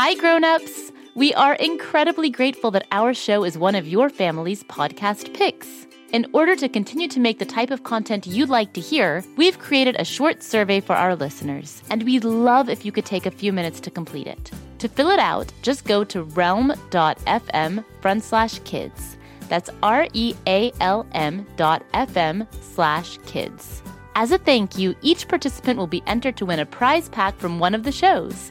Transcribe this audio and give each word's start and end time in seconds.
Hi, 0.00 0.14
grown-ups! 0.14 0.92
We 1.16 1.34
are 1.34 1.54
incredibly 1.54 2.30
grateful 2.30 2.70
that 2.70 2.86
our 2.92 3.12
show 3.12 3.42
is 3.42 3.58
one 3.58 3.74
of 3.74 3.88
your 3.88 4.08
family's 4.08 4.62
podcast 4.62 5.34
picks. 5.34 5.88
In 6.12 6.24
order 6.32 6.54
to 6.54 6.68
continue 6.68 7.08
to 7.08 7.18
make 7.18 7.40
the 7.40 7.44
type 7.44 7.72
of 7.72 7.82
content 7.82 8.24
you'd 8.24 8.48
like 8.48 8.74
to 8.74 8.80
hear, 8.80 9.24
we've 9.36 9.58
created 9.58 9.96
a 9.98 10.04
short 10.04 10.44
survey 10.44 10.78
for 10.78 10.94
our 10.94 11.16
listeners, 11.16 11.82
and 11.90 12.04
we'd 12.04 12.22
love 12.22 12.68
if 12.68 12.84
you 12.84 12.92
could 12.92 13.06
take 13.06 13.26
a 13.26 13.32
few 13.32 13.52
minutes 13.52 13.80
to 13.80 13.90
complete 13.90 14.28
it. 14.28 14.52
To 14.78 14.88
fill 14.88 15.10
it 15.10 15.18
out, 15.18 15.52
just 15.62 15.84
go 15.84 16.04
to 16.04 16.22
realm.fm 16.22 17.84
front 18.00 18.22
slash 18.22 18.60
kids. 18.60 19.16
That's 19.48 19.68
R 19.82 20.06
E 20.12 20.32
A 20.46 20.70
L 20.80 21.08
M 21.10 21.44
dot 21.56 21.82
FM 21.92 22.46
slash 22.62 23.18
kids. 23.26 23.82
As 24.20 24.32
a 24.32 24.38
thank 24.38 24.76
you, 24.76 24.96
each 25.00 25.28
participant 25.28 25.78
will 25.78 25.86
be 25.86 26.02
entered 26.08 26.36
to 26.38 26.44
win 26.46 26.58
a 26.58 26.66
prize 26.66 27.08
pack 27.08 27.38
from 27.38 27.60
one 27.60 27.72
of 27.72 27.84
the 27.84 27.92
shows, 27.92 28.50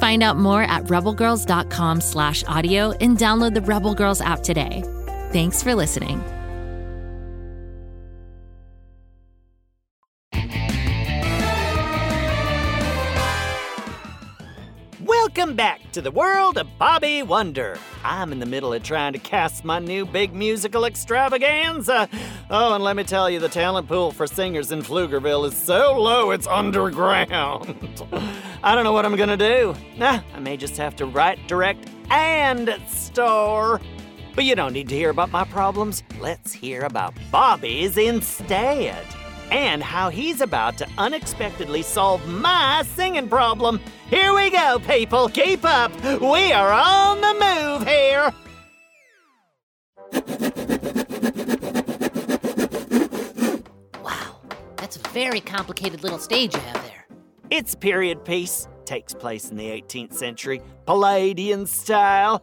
Find 0.00 0.22
out 0.22 0.36
more 0.36 0.62
at 0.62 0.84
rebelgirls.com 0.84 2.00
slash 2.00 2.44
audio 2.46 2.92
and 2.92 3.16
download 3.16 3.54
the 3.54 3.62
Rebel 3.62 3.94
Girls 3.94 4.20
app 4.20 4.42
today. 4.42 4.82
Thanks 5.32 5.62
for 5.62 5.74
listening. 5.74 6.35
Welcome 15.46 15.56
back 15.58 15.92
to 15.92 16.02
the 16.02 16.10
world 16.10 16.58
of 16.58 16.66
Bobby 16.76 17.22
Wonder. 17.22 17.78
I'm 18.02 18.32
in 18.32 18.40
the 18.40 18.46
middle 18.46 18.72
of 18.72 18.82
trying 18.82 19.12
to 19.12 19.20
cast 19.20 19.64
my 19.64 19.78
new 19.78 20.04
big 20.04 20.34
musical 20.34 20.84
extravaganza. 20.84 22.08
Oh, 22.50 22.74
and 22.74 22.82
let 22.82 22.96
me 22.96 23.04
tell 23.04 23.30
you, 23.30 23.38
the 23.38 23.48
talent 23.48 23.86
pool 23.86 24.10
for 24.10 24.26
singers 24.26 24.72
in 24.72 24.82
Pflugerville 24.82 25.46
is 25.46 25.56
so 25.56 25.96
low 26.00 26.32
it's 26.32 26.48
underground. 26.48 27.76
I 28.64 28.74
don't 28.74 28.82
know 28.82 28.92
what 28.92 29.06
I'm 29.06 29.14
gonna 29.14 29.36
do. 29.36 29.76
Nah, 29.96 30.18
I 30.34 30.40
may 30.40 30.56
just 30.56 30.76
have 30.78 30.96
to 30.96 31.06
write, 31.06 31.38
direct, 31.46 31.88
and 32.10 32.76
star. 32.88 33.80
But 34.34 34.42
you 34.42 34.56
don't 34.56 34.72
need 34.72 34.88
to 34.88 34.96
hear 34.96 35.10
about 35.10 35.30
my 35.30 35.44
problems. 35.44 36.02
Let's 36.18 36.52
hear 36.52 36.82
about 36.82 37.14
Bobby's 37.30 37.96
instead. 37.96 39.06
And 39.50 39.82
how 39.82 40.10
he's 40.10 40.40
about 40.40 40.76
to 40.78 40.86
unexpectedly 40.98 41.82
solve 41.82 42.26
my 42.28 42.82
singing 42.94 43.28
problem. 43.28 43.80
Here 44.10 44.34
we 44.34 44.50
go, 44.50 44.78
people. 44.80 45.28
Keep 45.28 45.64
up. 45.64 45.92
We 46.20 46.52
are 46.52 46.72
on 46.72 47.20
the 47.20 47.34
move 47.34 47.86
here. 47.86 48.32
Wow, 54.02 54.40
that's 54.76 54.96
a 54.96 55.08
very 55.10 55.40
complicated 55.40 56.02
little 56.02 56.18
stage 56.18 56.54
you 56.54 56.60
have 56.60 56.82
there. 56.84 57.06
It's 57.50 57.74
period 57.74 58.24
piece. 58.24 58.68
Takes 58.84 59.14
place 59.14 59.50
in 59.50 59.56
the 59.56 59.66
18th 59.66 60.12
century, 60.14 60.60
Palladian 60.86 61.66
style. 61.66 62.42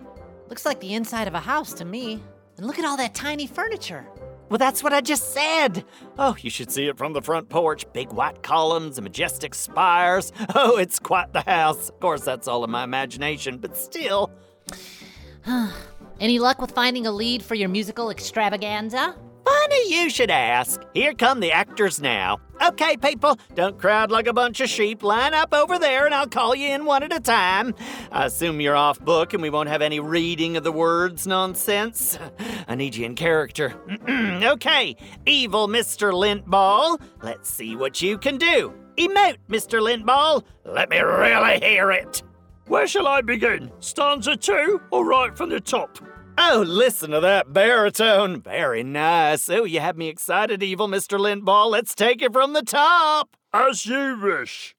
Looks 0.50 0.66
like 0.66 0.80
the 0.82 0.94
inside 0.94 1.28
of 1.28 1.34
a 1.36 1.40
house 1.40 1.74
to 1.74 1.86
me. 1.86 2.22
And 2.58 2.68
look 2.68 2.78
at 2.78 2.86
all 2.86 2.98
that 2.98 3.16
tiny 3.16 3.48
furniture. 3.48 4.06
Well, 4.54 4.60
that's 4.60 4.84
what 4.84 4.94
I 4.94 5.02
just 5.02 5.34
said. 5.34 5.84
Oh, 6.20 6.36
you 6.40 6.52
should 6.52 6.70
see 6.70 6.86
it 6.86 6.96
from 6.96 7.14
the 7.14 7.24
front 7.24 7.50
porch. 7.50 7.92
Big 7.92 8.14
white 8.14 8.44
columns 8.44 9.00
and 9.00 9.04
majestic 9.04 9.56
spires. 9.56 10.32
Oh, 10.56 10.78
it's 10.78 11.00
quite 11.00 11.34
the 11.34 11.42
house. 11.42 11.90
Of 11.90 12.00
course, 12.00 12.22
that's 12.22 12.48
all 12.48 12.64
in 12.64 12.70
my 12.70 12.84
imagination, 12.84 13.58
but 13.58 13.76
still. 13.76 14.32
Any 16.20 16.38
luck 16.38 16.62
with 16.62 16.70
finding 16.70 17.08
a 17.08 17.12
lead 17.12 17.42
for 17.42 17.56
your 17.56 17.68
musical 17.68 18.12
extravaganza? 18.12 19.16
Funny 19.44 19.92
you 19.92 20.12
should 20.12 20.30
ask. 20.30 20.80
Here 20.94 21.16
come 21.16 21.40
the 21.40 21.52
actors 21.52 22.00
now. 22.00 22.40
Okay, 22.64 22.96
people, 22.96 23.38
don't 23.56 23.78
crowd 23.78 24.10
like 24.10 24.26
a 24.26 24.34
bunch 24.34 24.62
of 24.62 24.70
sheep. 24.70 25.04
Line 25.04 25.34
up 25.34 25.54
over 25.54 25.78
there 25.78 26.06
and 26.06 26.16
I'll 26.16 26.28
call 26.28 26.56
you 26.56 26.70
in 26.70 26.86
one 26.86 27.04
at 27.04 27.12
a 27.12 27.20
time. 27.20 27.76
I 28.10 28.26
assume 28.26 28.62
you're 28.62 28.76
off 28.76 29.02
book 29.02 29.34
and 29.34 29.42
we 29.42 29.50
won't 29.50 29.68
have 29.68 29.82
any 29.82 30.00
reading 30.00 30.56
of 30.56 30.64
the 30.64 30.72
words 30.72 31.28
nonsense. 31.28 32.18
I 32.68 32.76
need 32.76 32.96
you 32.96 33.06
in 33.06 33.16
character. 33.16 33.74
okay, 34.10 34.96
evil 35.26 35.68
Mr. 35.68 36.14
Lintball, 36.14 37.02
let's 37.22 37.50
see 37.50 37.76
what 37.76 38.02
you 38.02 38.18
can 38.18 38.38
do. 38.38 38.74
Emote, 38.98 39.38
Mr. 39.50 39.82
Lintball. 39.82 40.44
Let 40.64 40.90
me 40.90 41.00
really 41.00 41.60
hear 41.60 41.92
it. 41.92 42.24
Where 42.68 42.88
shall 42.88 43.08
I 43.08 43.20
begin? 43.20 43.72
Stanza 43.80 44.38
two 44.38 44.82
or 44.90 45.06
right 45.06 45.36
from 45.36 45.50
the 45.50 45.60
top? 45.60 46.00
Oh, 46.38 46.64
listen 46.66 47.12
to 47.12 47.20
that 47.20 47.54
baritone. 47.54 48.42
Very 48.42 48.84
nice. 48.84 49.50
Oh, 49.50 49.66
you 49.66 49.80
have 49.80 49.98
me 49.98 50.08
excited, 50.08 50.64
evil 50.64 50.88
Mr. 50.88 51.20
Lintball. 51.20 51.70
Let's 51.70 51.94
take 51.94 52.22
it 52.22 52.34
from 52.34 52.54
the 52.54 52.64
top. 52.64 53.36
As 53.54 53.86
you 53.86 54.20
wish. 54.22 54.76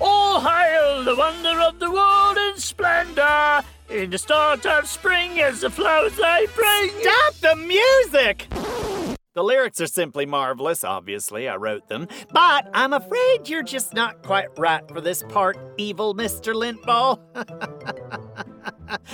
All 0.00 0.40
hail 0.40 1.04
the 1.04 1.16
wonder 1.16 1.60
of 1.60 1.78
the 1.78 1.90
world 1.90 2.36
in 2.36 2.56
splendor, 2.56 3.62
in 3.88 4.10
the 4.10 4.18
start 4.18 4.64
of 4.66 4.86
spring 4.86 5.40
as 5.40 5.62
the 5.62 5.70
flowers 5.70 6.14
they 6.16 6.46
bring. 6.54 6.90
Stop 7.00 7.34
the 7.34 7.56
music! 7.56 8.46
The 9.38 9.44
lyrics 9.44 9.80
are 9.80 9.86
simply 9.86 10.26
marvelous, 10.26 10.82
obviously, 10.82 11.48
I 11.48 11.54
wrote 11.54 11.86
them. 11.88 12.08
But 12.32 12.68
I'm 12.74 12.92
afraid 12.92 13.48
you're 13.48 13.62
just 13.62 13.94
not 13.94 14.20
quite 14.24 14.48
right 14.58 14.82
for 14.88 15.00
this 15.00 15.22
part, 15.22 15.56
evil 15.78 16.12
Mr. 16.12 16.52
Lintball. 16.56 17.20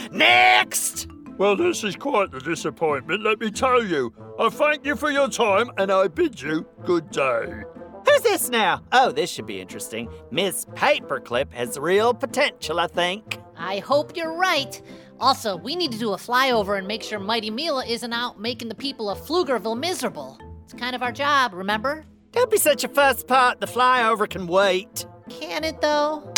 Next! 0.11 1.09
Well, 1.37 1.57
this 1.57 1.85
is 1.85 1.95
quite 1.95 2.31
the 2.31 2.41
disappointment, 2.41 3.23
let 3.23 3.39
me 3.39 3.51
tell 3.51 3.85
you. 3.85 4.15
I 4.39 4.49
thank 4.49 4.87
you 4.87 4.97
for 4.97 5.11
your 5.11 5.29
time 5.29 5.71
and 5.77 5.93
I 5.93 6.09
bid 6.09 6.41
you 6.41 6.67
good 6.87 7.11
day. 7.11 7.65
Who's 8.09 8.23
this 8.23 8.49
now? 8.49 8.83
Oh, 8.93 9.13
this 9.13 9.29
should 9.29 9.45
be 9.45 9.61
interesting. 9.61 10.09
Miss 10.31 10.65
Paperclip 10.65 11.53
has 11.53 11.79
real 11.79 12.15
potential, 12.15 12.81
I 12.81 12.87
think. 12.87 13.39
I 13.59 13.81
hope 13.81 14.17
you're 14.17 14.33
right. 14.33 14.81
Also, 15.21 15.57
we 15.57 15.77
need 15.77 15.93
to 15.93 15.99
do 15.99 16.13
a 16.13 16.17
flyover 16.17 16.77
and 16.77 16.87
make 16.87 17.03
sure 17.03 17.19
Mighty 17.19 17.51
Mila 17.51 17.85
isn't 17.87 18.13
out 18.13 18.41
making 18.41 18.69
the 18.69 18.75
people 18.75 19.09
of 19.09 19.19
Pflugerville 19.19 19.79
miserable. 19.79 20.39
It's 20.65 20.75
kind 20.75 20.95
of 20.95 21.03
our 21.03 21.13
job, 21.13 21.55
remember? 21.55 22.05
Don't 22.33 22.51
be 22.51 22.59
such 22.59 22.85
a 22.85 22.89
fuss 22.89 23.23
pot. 23.23 23.61
The 23.61 23.67
flyover 23.67 24.29
can 24.29 24.47
wait. 24.47 25.07
Can 25.29 25.65
it, 25.65 25.81
though? 25.81 26.35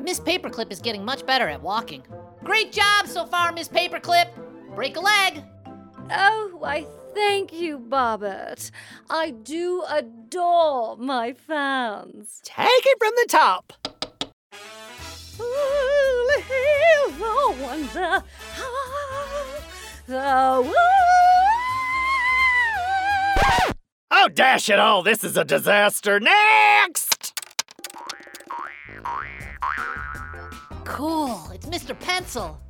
Miss 0.00 0.20
Paperclip 0.20 0.70
is 0.70 0.80
getting 0.80 1.04
much 1.04 1.26
better 1.26 1.48
at 1.48 1.62
walking. 1.62 2.02
Great 2.44 2.72
job 2.72 3.06
so 3.06 3.26
far, 3.26 3.52
Miss 3.52 3.68
Paperclip! 3.68 4.30
Break 4.74 4.96
a 4.96 5.00
leg! 5.00 5.42
Oh, 6.10 6.50
why, 6.58 6.86
thank 7.14 7.52
you, 7.52 7.78
Bobbert. 7.78 8.70
I 9.10 9.30
do 9.30 9.84
adore 9.88 10.96
my 10.96 11.34
fans. 11.34 12.40
Take 12.44 12.66
it 12.68 12.98
from 12.98 13.12
the 13.16 13.26
top. 13.28 13.72
The 17.20 17.56
wonder 17.62 18.22
the 20.06 20.74
Oh, 24.12 24.28
dash 24.28 24.68
it 24.68 24.78
all. 24.78 25.02
This 25.02 25.24
is 25.24 25.36
a 25.36 25.44
disaster. 25.44 26.20
Next! 26.20 27.32
Cool, 30.84 31.50
it's 31.54 31.66
Mr. 31.66 31.98
Pencil. 31.98 32.60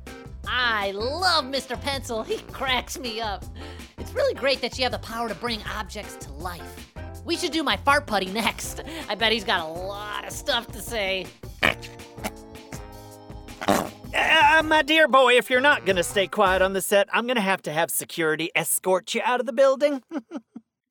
I 0.47 0.91
love 0.91 1.45
Mr. 1.45 1.79
Pencil. 1.79 2.23
He 2.23 2.37
cracks 2.51 2.97
me 2.99 3.19
up. 3.19 3.43
It's 3.97 4.13
really 4.13 4.33
great 4.33 4.61
that 4.61 4.77
you 4.77 4.83
have 4.83 4.91
the 4.91 4.99
power 4.99 5.27
to 5.27 5.35
bring 5.35 5.61
objects 5.75 6.15
to 6.25 6.31
life. 6.33 6.93
We 7.25 7.35
should 7.35 7.51
do 7.51 7.63
my 7.63 7.77
fart 7.77 8.07
putty 8.07 8.31
next. 8.31 8.81
I 9.09 9.15
bet 9.15 9.31
he's 9.31 9.43
got 9.43 9.61
a 9.61 9.71
lot 9.71 10.25
of 10.25 10.31
stuff 10.31 10.67
to 10.67 10.79
say. 10.79 11.25
Uh, 14.23 14.63
my 14.63 14.81
dear 14.83 15.07
boy, 15.07 15.37
if 15.37 15.49
you're 15.49 15.59
not 15.61 15.85
gonna 15.85 16.03
stay 16.03 16.27
quiet 16.27 16.61
on 16.61 16.73
the 16.73 16.81
set, 16.81 17.07
I'm 17.11 17.25
gonna 17.25 17.41
have 17.41 17.61
to 17.63 17.71
have 17.71 17.89
security 17.89 18.51
escort 18.55 19.13
you 19.15 19.21
out 19.23 19.39
of 19.39 19.45
the 19.45 19.53
building. 19.53 20.03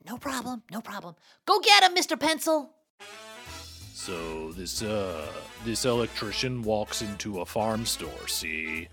No 0.07 0.17
problem, 0.17 0.63
no 0.73 0.81
problem. 0.81 1.15
Go 1.47 1.61
get 1.61 1.85
him, 1.85 1.95
Mr. 1.95 2.19
Pencil. 2.19 2.71
So 3.93 4.51
this 4.53 4.83
uh 4.83 5.31
this 5.65 5.85
electrician 5.85 6.63
walks 6.63 7.03
into 7.03 7.43
a 7.43 7.47
farm 7.47 7.85
store, 7.85 8.27
see, 8.27 8.89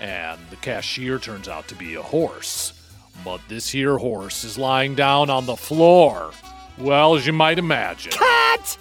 and 0.00 0.40
the 0.50 0.56
cashier 0.56 1.18
turns 1.18 1.48
out 1.48 1.66
to 1.68 1.74
be 1.74 1.96
a 1.96 2.02
horse. 2.02 2.72
But 3.24 3.40
this 3.48 3.68
here 3.68 3.98
horse 3.98 4.44
is 4.44 4.56
lying 4.56 4.94
down 4.94 5.28
on 5.28 5.46
the 5.46 5.56
floor. 5.56 6.30
Well, 6.78 7.16
as 7.16 7.26
you 7.26 7.32
might 7.32 7.58
imagine. 7.58 8.12
Cut! 8.12 8.78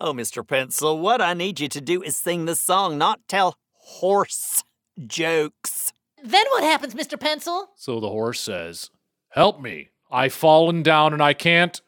Oh, 0.00 0.12
Mr. 0.12 0.44
Pencil, 0.44 0.98
what 0.98 1.20
I 1.20 1.34
need 1.34 1.60
you 1.60 1.68
to 1.68 1.80
do 1.80 2.02
is 2.02 2.16
sing 2.16 2.46
the 2.46 2.56
song, 2.56 2.98
not 2.98 3.20
tell 3.28 3.54
horse 3.84 4.64
jokes. 5.06 5.92
Then 6.22 6.46
what 6.50 6.62
happens, 6.64 6.94
Mr. 6.94 7.20
Pencil? 7.20 7.68
So 7.76 8.00
the 8.00 8.08
horse 8.08 8.40
says, 8.40 8.88
Help 9.30 9.60
me. 9.60 9.90
I've 10.10 10.32
fallen 10.32 10.82
down 10.82 11.12
and 11.12 11.22
I 11.22 11.34
can't. 11.34 11.80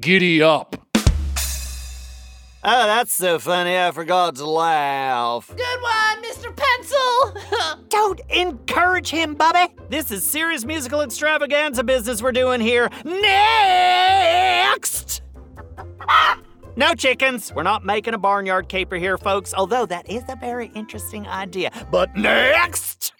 Giddy 0.00 0.40
up. 0.42 0.76
Oh, 2.62 2.86
that's 2.86 3.14
so 3.14 3.38
funny, 3.38 3.78
I 3.78 3.90
forgot 3.90 4.36
to 4.36 4.44
laugh. 4.44 5.48
Good 5.48 5.80
one, 5.80 6.22
Mr. 6.22 6.54
Pencil! 6.54 7.82
Don't 7.88 8.20
encourage 8.28 9.08
him, 9.08 9.34
Bobby. 9.34 9.72
This 9.88 10.10
is 10.10 10.22
serious 10.24 10.66
musical 10.66 11.00
extravaganza 11.00 11.82
business 11.82 12.20
we're 12.22 12.32
doing 12.32 12.60
here. 12.60 12.90
Next! 13.02 15.22
No 16.76 16.94
chickens. 16.94 17.52
We're 17.52 17.62
not 17.62 17.84
making 17.84 18.14
a 18.14 18.18
barnyard 18.18 18.68
caper 18.68 18.96
here, 18.96 19.18
folks, 19.18 19.52
although 19.54 19.86
that 19.86 20.08
is 20.08 20.22
a 20.28 20.36
very 20.36 20.68
interesting 20.74 21.26
idea. 21.26 21.70
But 21.90 22.16
next! 22.16 23.12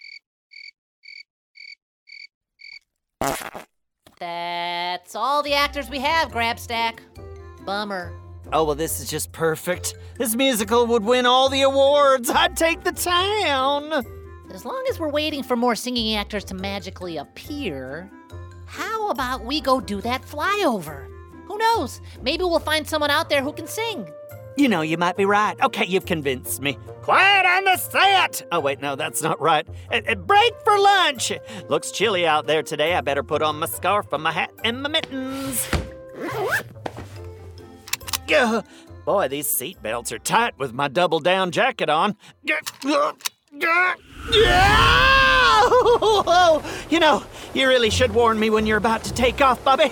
That's 4.19 5.15
all 5.15 5.43
the 5.43 5.53
actors 5.53 5.89
we 5.89 5.99
have, 5.99 6.31
Grabstack. 6.31 6.99
Bummer. 7.65 8.13
Oh, 8.53 8.63
well, 8.63 8.75
this 8.75 8.99
is 8.99 9.09
just 9.09 9.31
perfect. 9.31 9.95
This 10.17 10.35
musical 10.35 10.85
would 10.87 11.03
win 11.03 11.25
all 11.25 11.49
the 11.49 11.61
awards. 11.61 12.29
I'd 12.29 12.57
take 12.57 12.83
the 12.83 12.91
town. 12.91 13.91
As 14.53 14.65
long 14.65 14.83
as 14.89 14.99
we're 14.99 15.09
waiting 15.09 15.43
for 15.43 15.55
more 15.55 15.75
singing 15.75 16.15
actors 16.15 16.43
to 16.45 16.53
magically 16.53 17.17
appear, 17.17 18.11
how 18.65 19.09
about 19.09 19.45
we 19.45 19.61
go 19.61 19.79
do 19.79 20.01
that 20.01 20.23
flyover? 20.23 21.07
Who 21.47 21.57
knows? 21.57 22.01
Maybe 22.21 22.43
we'll 22.43 22.59
find 22.59 22.87
someone 22.87 23.09
out 23.11 23.29
there 23.29 23.41
who 23.43 23.53
can 23.53 23.67
sing. 23.67 24.07
You 24.57 24.67
know, 24.67 24.81
you 24.81 24.97
might 24.97 25.15
be 25.15 25.25
right. 25.25 25.59
Okay, 25.61 25.85
you've 25.85 26.05
convinced 26.05 26.61
me. 26.61 26.77
Quiet 27.03 27.45
on 27.45 27.63
the 27.63 27.77
set! 27.77 28.45
Oh, 28.51 28.59
wait, 28.59 28.81
no, 28.81 28.95
that's 28.95 29.21
not 29.21 29.39
right. 29.41 29.65
Uh, 29.91 30.01
uh, 30.07 30.15
break 30.15 30.53
for 30.63 30.77
lunch! 30.77 31.31
Looks 31.69 31.91
chilly 31.91 32.27
out 32.27 32.47
there 32.47 32.61
today. 32.61 32.93
I 32.95 33.01
better 33.01 33.23
put 33.23 33.41
on 33.41 33.59
my 33.59 33.65
scarf 33.65 34.11
and 34.11 34.21
my 34.21 34.31
hat 34.31 34.51
and 34.63 34.83
my 34.83 34.89
mittens. 34.89 35.67
Gah. 38.27 38.61
Boy, 39.05 39.27
these 39.29 39.47
seat 39.47 39.81
belts 39.81 40.11
are 40.11 40.19
tight 40.19 40.59
with 40.59 40.73
my 40.73 40.87
double 40.87 41.19
down 41.19 41.51
jacket 41.51 41.89
on. 41.89 42.15
Gah, 42.45 42.59
gah, 42.81 43.13
gah. 43.57 43.95
Yeah! 44.31 45.01
You 46.89 46.99
know, 46.99 47.23
you 47.53 47.67
really 47.67 47.89
should 47.89 48.13
warn 48.13 48.37
me 48.37 48.49
when 48.49 48.65
you're 48.65 48.77
about 48.77 49.05
to 49.05 49.13
take 49.13 49.39
off, 49.41 49.63
Bobby. 49.63 49.91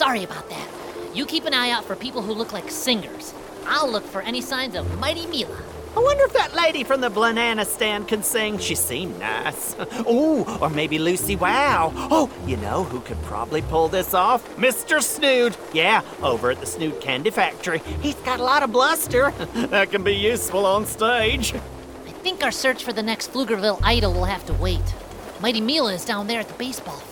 Sorry 0.00 0.24
about 0.24 0.48
that. 0.48 0.66
You 1.12 1.26
keep 1.26 1.44
an 1.44 1.52
eye 1.52 1.68
out 1.68 1.84
for 1.84 1.94
people 1.94 2.22
who 2.22 2.32
look 2.32 2.54
like 2.54 2.70
singers. 2.70 3.34
I'll 3.66 3.86
look 3.86 4.02
for 4.02 4.22
any 4.22 4.40
signs 4.40 4.74
of 4.74 4.98
Mighty 4.98 5.26
Mila. 5.26 5.60
I 5.94 6.00
wonder 6.00 6.24
if 6.24 6.32
that 6.32 6.54
lady 6.54 6.84
from 6.84 7.02
the 7.02 7.10
banana 7.10 7.66
stand 7.66 8.08
can 8.08 8.22
sing. 8.22 8.56
She 8.56 8.74
seemed 8.74 9.18
nice. 9.18 9.76
Ooh, 10.10 10.44
or 10.58 10.70
maybe 10.70 10.98
Lucy 10.98 11.36
Wow. 11.36 11.92
Oh, 11.94 12.30
you 12.46 12.56
know 12.56 12.84
who 12.84 13.00
could 13.00 13.20
probably 13.24 13.60
pull 13.60 13.88
this 13.88 14.14
off? 14.14 14.42
Mr. 14.56 15.02
Snood. 15.02 15.54
Yeah, 15.74 16.00
over 16.22 16.50
at 16.50 16.60
the 16.60 16.66
Snood 16.66 16.98
Candy 17.02 17.28
Factory. 17.28 17.82
He's 18.00 18.14
got 18.14 18.40
a 18.40 18.42
lot 18.42 18.62
of 18.62 18.72
bluster. 18.72 19.32
that 19.66 19.90
can 19.90 20.02
be 20.02 20.14
useful 20.14 20.64
on 20.64 20.86
stage. 20.86 21.52
I 21.52 22.12
think 22.22 22.42
our 22.42 22.52
search 22.52 22.84
for 22.84 22.94
the 22.94 23.02
next 23.02 23.34
Pflugerville 23.34 23.80
idol 23.82 24.14
will 24.14 24.24
have 24.24 24.46
to 24.46 24.54
wait. 24.54 24.94
Mighty 25.42 25.60
Mila 25.60 25.92
is 25.92 26.06
down 26.06 26.26
there 26.26 26.40
at 26.40 26.48
the 26.48 26.54
baseball 26.54 26.96
field. 26.96 27.00
She's 27.00 27.00
got 27.00 27.09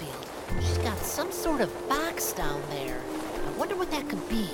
some 1.19 1.33
sort 1.33 1.61
of 1.61 1.89
box 1.89 2.33
down 2.33 2.63
there. 2.71 2.97
I 3.45 3.59
wonder 3.59 3.75
what 3.75 3.91
that 3.91 4.09
could 4.09 4.29
be. 4.29 4.49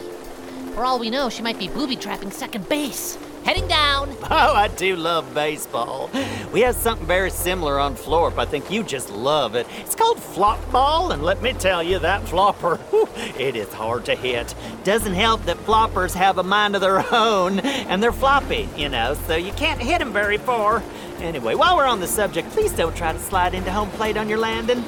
For 0.72 0.82
all 0.82 0.98
we 0.98 1.10
know, 1.10 1.28
she 1.28 1.42
might 1.42 1.58
be 1.58 1.68
booby 1.68 1.94
trapping 1.94 2.30
second 2.30 2.66
base. 2.70 3.18
Heading 3.44 3.68
down. 3.68 4.16
Oh, 4.30 4.54
I 4.54 4.68
do 4.68 4.96
love 4.96 5.34
baseball. 5.34 6.08
We 6.54 6.62
have 6.62 6.74
something 6.74 7.06
very 7.06 7.30
similar 7.30 7.78
on 7.78 7.94
Florp. 7.96 8.38
I 8.38 8.46
think 8.46 8.70
you 8.70 8.82
just 8.82 9.10
love 9.10 9.54
it. 9.54 9.66
It's 9.80 9.94
called 9.94 10.18
flop 10.18 10.58
ball, 10.72 11.12
and 11.12 11.22
let 11.22 11.42
me 11.42 11.52
tell 11.52 11.82
you, 11.82 11.98
that 11.98 12.26
flopper, 12.26 12.76
whew, 12.90 13.10
it 13.38 13.56
is 13.56 13.70
hard 13.74 14.06
to 14.06 14.14
hit. 14.14 14.54
Doesn't 14.84 15.12
help 15.12 15.44
that 15.44 15.58
floppers 15.66 16.14
have 16.14 16.38
a 16.38 16.42
mind 16.42 16.74
of 16.76 16.80
their 16.80 17.04
own, 17.14 17.60
and 17.60 18.02
they're 18.02 18.10
floppy, 18.10 18.70
you 18.74 18.88
know, 18.88 19.12
so 19.26 19.36
you 19.36 19.52
can't 19.52 19.82
hit 19.82 19.98
them 19.98 20.14
very 20.14 20.38
far. 20.38 20.82
Anyway, 21.18 21.54
while 21.54 21.76
we're 21.76 21.84
on 21.84 22.00
the 22.00 22.08
subject, 22.08 22.48
please 22.52 22.72
don't 22.72 22.96
try 22.96 23.12
to 23.12 23.18
slide 23.18 23.52
into 23.52 23.70
home 23.70 23.90
plate 23.90 24.16
on 24.16 24.30
your 24.30 24.38
landing. 24.38 24.82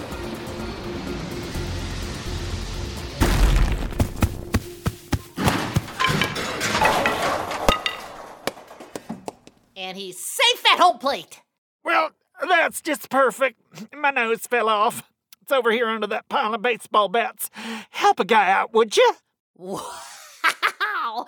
He's 10.57 10.79
safe 10.79 11.01
plate. 11.01 11.43
Well, 11.85 12.11
that's 12.49 12.81
just 12.81 13.11
perfect. 13.11 13.61
My 13.95 14.11
nose 14.11 14.47
fell 14.47 14.69
off. 14.69 15.03
It's 15.43 15.53
over 15.53 15.71
here 15.71 15.87
under 15.87 16.07
that 16.09 16.29
pile 16.29 16.55
of 16.55 16.63
baseball 16.63 17.09
bats. 17.09 17.51
Help 17.91 18.21
a 18.21 18.25
guy 18.25 18.51
out, 18.51 18.73
would 18.73 18.97
you? 18.97 19.15
Wow! 19.57 21.27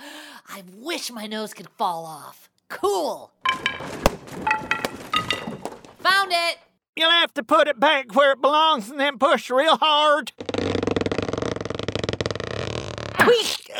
I 0.48 0.62
wish 0.76 1.10
my 1.10 1.26
nose 1.26 1.54
could 1.54 1.68
fall 1.78 2.04
off. 2.04 2.48
Cool. 2.68 3.30
Found 6.00 6.32
it. 6.32 6.58
You'll 6.96 7.10
have 7.10 7.32
to 7.34 7.42
put 7.42 7.68
it 7.68 7.78
back 7.78 8.14
where 8.14 8.32
it 8.32 8.40
belongs 8.40 8.90
and 8.90 8.98
then 8.98 9.18
push 9.18 9.50
real 9.50 9.76
hard. 9.76 10.32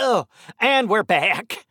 Oh, 0.00 0.26
and 0.60 0.88
we're 0.88 1.02
back. 1.02 1.66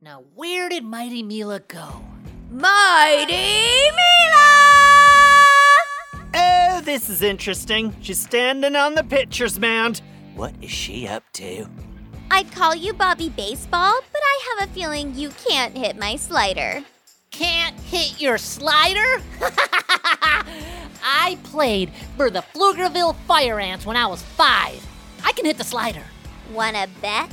Now, 0.00 0.24
where 0.34 0.68
did 0.68 0.82
Mighty 0.84 1.22
Mila 1.22 1.60
go? 1.60 2.02
Mighty 2.50 3.90
Mila! 3.90 4.48
Oh, 6.34 6.80
this 6.82 7.10
is 7.10 7.20
interesting. 7.20 7.94
She's 8.00 8.18
standing 8.18 8.74
on 8.74 8.94
the 8.94 9.04
pitcher's 9.04 9.60
mound. 9.60 10.00
What 10.34 10.54
is 10.62 10.70
she 10.70 11.06
up 11.06 11.24
to? 11.34 11.66
I'd 12.30 12.50
call 12.50 12.74
you 12.74 12.94
Bobby 12.94 13.28
Baseball, 13.28 14.00
but 14.00 14.20
I 14.22 14.56
have 14.58 14.68
a 14.68 14.72
feeling 14.72 15.14
you 15.14 15.28
can't 15.46 15.76
hit 15.76 15.98
my 15.98 16.16
slider. 16.16 16.82
Can't 17.30 17.78
hit 17.80 18.18
your 18.18 18.38
slider? 18.38 19.22
I 21.02 21.38
played 21.44 21.90
for 22.16 22.30
the 22.30 22.42
Pflugerville 22.54 23.14
Fire 23.26 23.60
Ants 23.60 23.84
when 23.84 23.96
I 23.96 24.06
was 24.06 24.22
five. 24.22 24.82
I 25.22 25.32
can 25.32 25.44
hit 25.44 25.58
the 25.58 25.64
slider. 25.64 26.04
Wanna 26.54 26.86
bet? 27.02 27.30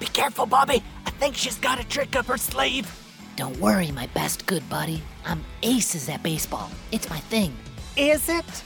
Be 0.00 0.06
careful, 0.06 0.46
Bobby. 0.46 0.82
I 1.04 1.10
think 1.10 1.36
she's 1.36 1.58
got 1.58 1.78
a 1.78 1.84
trick 1.86 2.16
up 2.16 2.26
her 2.26 2.38
sleeve. 2.38 2.90
Don't 3.38 3.56
worry, 3.60 3.92
my 3.92 4.08
best 4.14 4.46
good 4.46 4.68
buddy. 4.68 5.00
I'm 5.24 5.44
aces 5.62 6.08
at 6.08 6.24
baseball. 6.24 6.68
It's 6.90 7.08
my 7.08 7.20
thing. 7.20 7.54
Is 7.96 8.28
it? 8.28 8.64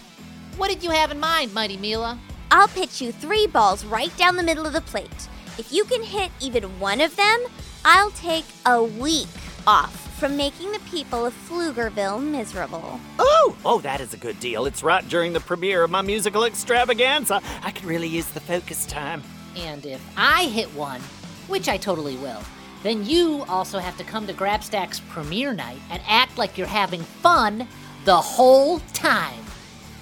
What 0.57 0.71
did 0.71 0.83
you 0.83 0.88
have 0.88 1.11
in 1.11 1.21
mind, 1.21 1.52
Mighty 1.52 1.76
Mila? 1.76 2.19
I'll 2.50 2.69
pitch 2.69 3.02
you 3.02 3.12
three 3.12 3.47
balls 3.47 3.85
right 3.85 4.17
down 4.17 4.35
the 4.35 4.43
middle 4.43 4.64
of 4.64 4.73
the 4.73 4.81
plate. 4.81 5.29
If 5.59 5.75
you 5.75 5.85
can 5.85 6.02
hit 6.02 6.31
even 6.41 6.81
one 6.81 7.02
of 7.02 7.14
them, 7.17 7.45
I'll 7.85 8.12
take 8.12 8.47
a 8.64 8.83
week 8.83 9.29
off 9.67 10.19
from 10.19 10.38
making 10.38 10.73
the 10.73 10.81
people 10.91 11.26
of 11.26 11.35
Pflugerville 11.35 12.23
miserable. 12.23 12.99
Oh, 13.19 13.55
oh, 13.67 13.83
that 13.83 14.00
is 14.00 14.14
a 14.14 14.17
good 14.17 14.41
deal. 14.41 14.64
It's 14.64 14.83
right 14.83 15.07
during 15.07 15.35
the 15.35 15.41
premiere 15.41 15.83
of 15.83 15.91
my 15.91 16.00
musical 16.00 16.45
extravaganza. 16.45 17.43
I 17.62 17.73
could 17.73 17.85
really 17.85 18.09
use 18.09 18.29
the 18.29 18.41
focus 18.41 18.87
time. 18.87 19.23
And 19.55 19.85
if 19.85 20.02
I 20.17 20.45
hit 20.45 20.75
one, 20.75 21.02
which 21.47 21.69
I 21.69 21.76
totally 21.76 22.17
will, 22.17 22.41
then 22.83 23.07
you 23.07 23.45
also 23.49 23.79
have 23.79 23.97
to 23.99 24.05
come 24.05 24.27
to 24.27 24.33
Grabstack's 24.33 25.01
premiere 25.01 25.53
night 25.53 25.79
and 25.91 26.03
act 26.07 26.39
like 26.39 26.59
you're 26.59 26.67
having 26.67 27.03
fun 27.03 27.67
the 28.05 28.17
whole 28.17 28.81
time. 28.93 29.45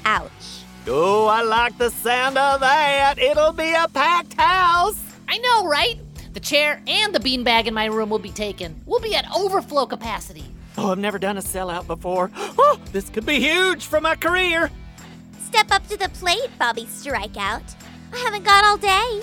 Ouch. 0.04 0.30
Oh, 0.86 1.26
I 1.26 1.42
like 1.42 1.76
the 1.76 1.90
sound 1.90 2.38
of 2.38 2.60
that. 2.60 3.18
It'll 3.18 3.52
be 3.52 3.74
a 3.74 3.86
packed 3.88 4.34
house. 4.34 4.98
I 5.28 5.38
know, 5.38 5.66
right? 5.66 5.98
The 6.32 6.40
chair 6.40 6.80
and 6.86 7.14
the 7.14 7.18
beanbag 7.18 7.66
in 7.66 7.74
my 7.74 7.86
room 7.86 8.08
will 8.08 8.18
be 8.18 8.30
taken. 8.30 8.80
We'll 8.86 9.00
be 9.00 9.14
at 9.14 9.26
overflow 9.36 9.86
capacity. 9.86 10.44
Oh, 10.78 10.92
I've 10.92 10.98
never 10.98 11.18
done 11.18 11.36
a 11.36 11.42
sellout 11.42 11.86
before. 11.86 12.30
Oh, 12.62 12.78
this 12.92 13.08
could 13.08 13.26
be 13.26 13.40
huge 13.40 13.86
for 13.86 14.00
my 14.00 14.14
career. 14.14 14.70
Step 15.44 15.72
up 15.72 15.86
to 15.88 15.96
the 15.96 16.08
plate, 16.10 16.50
Bobby 16.58 16.84
Strikeout. 16.84 17.74
I 18.12 18.18
haven't 18.18 18.44
got 18.44 18.64
all 18.64 18.76
day. 18.76 19.22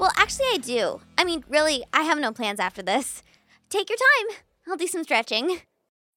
Well, 0.00 0.12
actually, 0.16 0.46
I 0.54 0.56
do. 0.56 1.02
I 1.18 1.24
mean, 1.24 1.44
really, 1.46 1.84
I 1.92 2.04
have 2.04 2.18
no 2.18 2.32
plans 2.32 2.58
after 2.58 2.80
this. 2.80 3.22
Take 3.68 3.90
your 3.90 3.98
time. 3.98 4.38
I'll 4.66 4.78
do 4.78 4.86
some 4.86 5.04
stretching. 5.04 5.58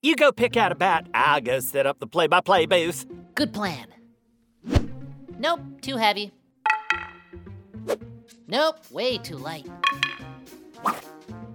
You 0.02 0.16
go 0.16 0.32
pick 0.32 0.56
out 0.56 0.72
a 0.72 0.76
bat. 0.76 1.08
I'll 1.14 1.42
go 1.42 1.60
set 1.60 1.86
up 1.86 2.00
the 2.00 2.08
play 2.08 2.28
by 2.28 2.40
play 2.40 2.66
booth. 2.66 3.06
Good 3.36 3.52
plan. 3.52 3.88
Nope, 5.38 5.60
too 5.82 5.98
heavy. 5.98 6.32
Nope, 8.48 8.78
way 8.90 9.18
too 9.18 9.36
light. 9.36 9.68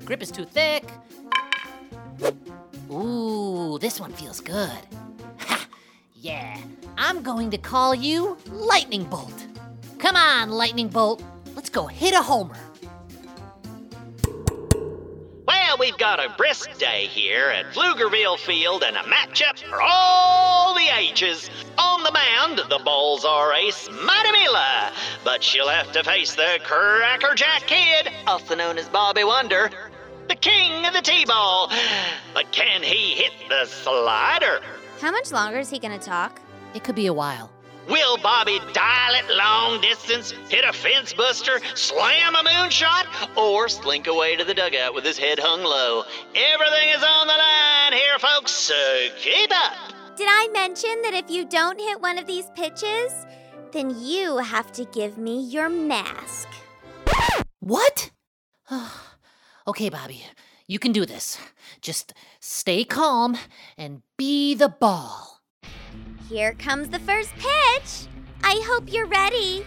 Grip 0.05 0.21
is 0.21 0.31
too 0.31 0.45
thick. 0.45 0.85
Ooh, 2.91 3.79
this 3.81 3.99
one 3.99 4.13
feels 4.13 4.43
good. 4.43 4.79
Ha! 5.39 5.67
Yeah, 6.15 6.59
I'm 6.99 7.23
going 7.23 7.51
to 7.53 7.59
call 7.59 7.95
you 7.95 8.37
Lightning 8.51 9.05
Bolt. 9.05 9.47
Come 9.99 10.17
on, 10.17 10.51
Lightning 10.51 10.89
Bolt. 10.89 11.23
Let's 11.55 11.71
go 11.71 11.87
hit 11.87 12.15
a 12.15 12.23
homer. 12.23 12.57
Well, 15.47 15.79
we 15.79 15.89
we've 15.89 15.97
got 15.97 16.23
a 16.23 16.29
brisk 16.37 16.77
day 16.79 17.07
here 17.07 17.47
at 17.47 17.73
Pflugerville 17.73 18.39
Field 18.39 18.83
and 18.83 18.95
a 18.95 19.01
matchup 19.01 19.59
for 19.71 19.81
all 19.81 20.75
the 20.75 20.87
ages. 20.99 21.49
On 21.79 22.03
the 22.03 22.13
mound, 22.13 22.59
the 22.69 22.79
Bulls 22.85 23.25
are 23.25 23.55
ace 23.55 23.89
Mighty 23.91 24.33
Mila, 24.33 24.93
but 25.25 25.43
she'll 25.43 25.69
have 25.69 25.91
to 25.93 26.05
face 26.05 26.35
the 26.35 26.59
Crackerjack 26.63 27.67
Kid, 27.67 28.13
also 28.27 28.55
known 28.55 28.77
as 28.77 28.87
Bobby 28.91 29.25
Wonder, 29.25 29.71
the 30.29 30.35
king 30.35 30.85
of 30.85 30.93
the 30.93 31.01
T-ball. 31.01 31.73
But 32.35 32.53
can 32.53 32.83
he 32.83 33.15
hit 33.15 33.33
the 33.49 33.65
slider? 33.65 34.61
How 35.01 35.11
much 35.11 35.33
longer 35.33 35.59
is 35.59 35.71
he 35.71 35.79
gonna 35.79 35.99
talk? 35.99 36.43
It 36.75 36.85
could 36.85 36.97
be 36.97 37.07
a 37.07 37.15
while. 37.15 37.51
Will 37.89 38.19
Bobby 38.19 38.61
dial 38.75 39.15
it 39.15 39.35
long 39.35 39.81
distance, 39.81 40.33
hit 40.51 40.65
a 40.65 40.73
fence 40.73 41.15
buster, 41.15 41.61
slam 41.75 42.35
a 42.35 42.39
moonshot, 42.39 43.37
or 43.37 43.69
slink 43.69 44.07
away 44.07 44.37
to 44.37 44.45
the 44.45 44.53
dugout 44.53 44.95
with 44.95 45.05
his 45.05 45.17
head 45.17 45.39
hung 45.39 45.63
low? 45.63 46.05
Everything 46.35 46.89
is 46.91 47.03
on 47.03 47.27
the 47.27 47.33
line 47.33 47.93
here, 47.95 48.19
folks, 48.19 48.53
so 48.53 48.75
keep 49.19 49.51
up. 49.51 49.73
Did 50.17 50.29
I 50.29 50.49
mention 50.53 51.01
that 51.03 51.15
if 51.15 51.31
you 51.31 51.47
don't 51.47 51.81
hit 51.81 52.03
one 52.03 52.19
of 52.19 52.27
these 52.27 52.51
pitches, 52.55 53.13
then 53.73 53.95
you 53.99 54.37
have 54.37 54.71
to 54.73 54.85
give 54.87 55.17
me 55.17 55.41
your 55.41 55.69
mask? 55.69 56.49
What? 57.61 58.11
okay, 59.67 59.89
Bobby, 59.89 60.25
you 60.67 60.79
can 60.79 60.93
do 60.93 61.07
this. 61.07 61.39
Just 61.81 62.13
stay 62.41 62.85
calm 62.85 63.39
and 63.77 64.03
be 64.17 64.55
the 64.55 64.69
ball. 64.69 65.28
Here 66.29 66.53
comes 66.53 66.91
the 66.91 66.99
first 66.99 67.33
pitch. 67.37 68.07
I 68.45 68.61
hope 68.67 68.93
you're 68.93 69.07
ready. 69.07 69.65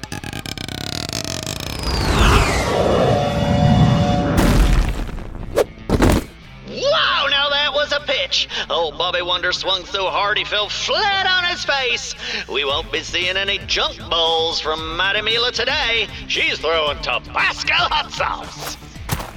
Wow, 6.69 7.27
now 7.31 7.49
that 7.49 7.71
was 7.73 7.91
a 7.91 7.99
pitch. 8.01 8.47
Old 8.69 8.95
Bobby 8.95 9.23
Wonder 9.23 9.51
swung 9.51 9.85
so 9.85 10.07
hard 10.07 10.37
he 10.37 10.43
fell 10.43 10.69
flat 10.69 11.25
on 11.25 11.49
his 11.49 11.65
face. 11.65 12.13
We 12.47 12.63
won't 12.63 12.91
be 12.91 13.01
seeing 13.01 13.37
any 13.37 13.57
junk 13.65 13.97
balls 14.11 14.59
from 14.59 14.95
Mighty 14.95 15.23
Mila 15.23 15.51
today. 15.51 16.07
She's 16.27 16.59
throwing 16.59 16.99
Tabasco 16.99 17.73
hot 17.73 18.11
sauce. 18.11 18.77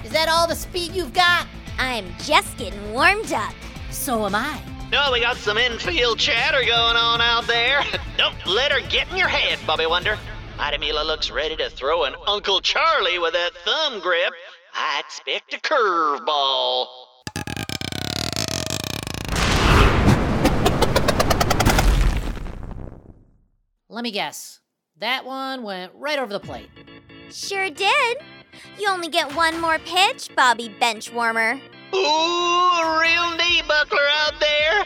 Is 0.04 0.10
that 0.10 0.28
all 0.28 0.46
the 0.46 0.54
speed 0.54 0.92
you've 0.92 1.14
got? 1.14 1.46
I'm 1.78 2.04
just 2.18 2.54
getting 2.58 2.92
warmed 2.92 3.32
up. 3.32 3.54
So 3.90 4.26
am 4.26 4.34
I. 4.34 4.73
No, 4.90 5.10
we 5.12 5.20
got 5.20 5.36
some 5.36 5.58
infield 5.58 6.18
chatter 6.18 6.60
going 6.60 6.96
on 6.96 7.20
out 7.20 7.46
there. 7.46 7.82
Don't 8.16 8.34
let 8.46 8.70
her 8.70 8.80
get 8.88 9.10
in 9.10 9.16
your 9.16 9.28
head, 9.28 9.58
Bobby 9.66 9.86
Wonder. 9.86 10.18
Mighty 10.56 10.78
Mila 10.78 11.02
looks 11.04 11.30
ready 11.30 11.56
to 11.56 11.68
throw 11.68 12.04
an 12.04 12.14
Uncle 12.26 12.60
Charlie 12.60 13.18
with 13.18 13.32
that 13.32 13.50
thumb 13.64 14.00
grip. 14.00 14.32
I 14.72 15.00
expect 15.00 15.52
a 15.52 15.58
curveball. 15.58 16.86
Let 23.88 24.04
me 24.04 24.10
guess. 24.10 24.60
That 24.98 25.24
one 25.24 25.62
went 25.62 25.92
right 25.94 26.18
over 26.18 26.32
the 26.32 26.40
plate. 26.40 26.68
Sure 27.30 27.68
did. 27.68 28.18
You 28.78 28.88
only 28.88 29.08
get 29.08 29.34
one 29.34 29.60
more 29.60 29.78
pitch, 29.80 30.30
Bobby 30.36 30.68
Benchwarmer. 30.80 31.60
Ooh, 31.94 33.00
real 33.00 33.36
knee 33.36 33.62
buckler 33.68 34.08
out 34.18 34.34
there. 34.40 34.84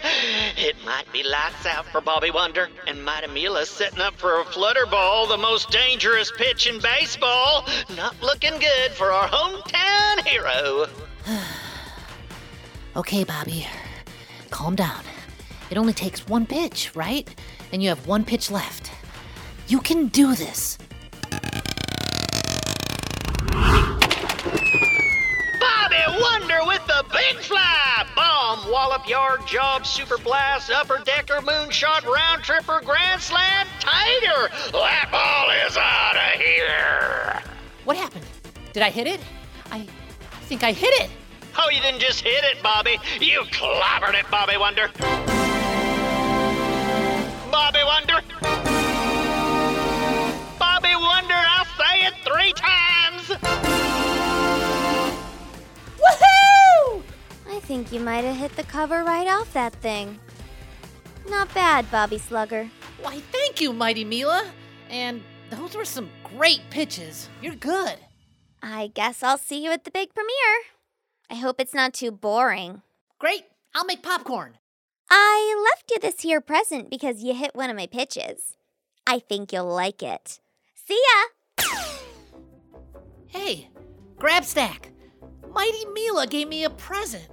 It 0.56 0.76
might 0.84 1.10
be 1.12 1.22
lights 1.22 1.64
out 1.64 1.86
for 1.86 2.00
Bobby 2.02 2.30
Wonder, 2.30 2.68
and 2.86 3.02
Mighty 3.02 3.28
Mila's 3.28 3.70
setting 3.70 4.00
up 4.00 4.14
for 4.14 4.40
a 4.40 4.44
flutter 4.44 4.84
ball, 4.86 5.26
the 5.26 5.38
most 5.38 5.70
dangerous 5.70 6.30
pitch 6.36 6.66
in 6.66 6.80
baseball. 6.80 7.66
Not 7.96 8.20
looking 8.20 8.58
good 8.58 8.92
for 8.92 9.10
our 9.10 9.28
hometown 9.28 10.26
hero. 10.26 10.86
Okay, 12.96 13.22
Bobby. 13.22 13.64
Calm 14.50 14.74
down. 14.74 15.04
It 15.70 15.78
only 15.78 15.92
takes 15.92 16.26
one 16.26 16.46
pitch, 16.46 16.90
right? 16.96 17.28
And 17.70 17.80
you 17.80 17.90
have 17.90 18.06
one 18.08 18.24
pitch 18.24 18.50
left. 18.50 18.90
You 19.68 19.78
can 19.80 20.08
do 20.08 20.34
this. 20.34 20.78
Bobby 25.60 26.02
Wonder 26.20 26.58
with 26.66 26.87
the 26.98 27.04
big 27.12 27.36
fly! 27.36 28.06
Bomb, 28.16 28.70
wallop, 28.70 29.08
yard 29.08 29.46
job, 29.46 29.86
super 29.86 30.18
blast, 30.18 30.70
upper 30.70 31.00
decker, 31.04 31.40
moonshot, 31.42 32.04
round 32.04 32.42
tripper, 32.42 32.80
grand 32.84 33.20
slam, 33.20 33.66
tighter! 33.78 34.48
That 34.72 35.08
ball 35.12 35.50
is 35.66 35.76
out 35.76 36.16
of 36.16 36.40
here! 36.40 37.42
What 37.84 37.96
happened? 37.96 38.24
Did 38.72 38.82
I 38.82 38.90
hit 38.90 39.06
it? 39.06 39.20
I, 39.70 39.78
I 39.78 40.40
think 40.46 40.64
I 40.64 40.72
hit 40.72 40.92
it. 41.00 41.10
Oh, 41.56 41.70
you 41.70 41.80
didn't 41.80 42.00
just 42.00 42.20
hit 42.20 42.44
it, 42.44 42.62
Bobby. 42.62 42.98
You 43.20 43.42
clobbered 43.42 44.14
it, 44.14 44.28
Bobby 44.30 44.56
Wonder. 44.56 44.90
Think 57.68 57.92
you 57.92 58.00
might 58.00 58.24
have 58.24 58.36
hit 58.36 58.56
the 58.56 58.62
cover 58.62 59.04
right 59.04 59.26
off 59.28 59.52
that 59.52 59.74
thing. 59.74 60.18
Not 61.28 61.52
bad, 61.52 61.90
Bobby 61.90 62.16
Slugger. 62.16 62.66
Why, 63.02 63.20
thank 63.30 63.60
you, 63.60 63.74
Mighty 63.74 64.06
Mila. 64.06 64.46
And 64.88 65.22
those 65.50 65.76
were 65.76 65.84
some 65.84 66.08
great 66.24 66.62
pitches. 66.70 67.28
You're 67.42 67.56
good. 67.56 67.96
I 68.62 68.90
guess 68.94 69.22
I'll 69.22 69.36
see 69.36 69.62
you 69.62 69.70
at 69.70 69.84
the 69.84 69.90
big 69.90 70.14
premiere. 70.14 70.62
I 71.28 71.34
hope 71.34 71.60
it's 71.60 71.74
not 71.74 71.92
too 71.92 72.10
boring. 72.10 72.80
Great. 73.18 73.44
I'll 73.74 73.84
make 73.84 74.02
popcorn. 74.02 74.54
I 75.10 75.70
left 75.70 75.90
you 75.90 75.98
this 75.98 76.22
here 76.22 76.40
present 76.40 76.88
because 76.88 77.22
you 77.22 77.34
hit 77.34 77.54
one 77.54 77.68
of 77.68 77.76
my 77.76 77.86
pitches. 77.86 78.56
I 79.06 79.18
think 79.18 79.52
you'll 79.52 79.66
like 79.66 80.02
it. 80.02 80.40
See 80.74 80.98
ya! 81.58 81.66
Hey, 83.26 83.68
Grabstack. 84.16 84.86
Mighty 85.52 85.84
Mila 85.92 86.26
gave 86.26 86.48
me 86.48 86.64
a 86.64 86.70
present. 86.70 87.28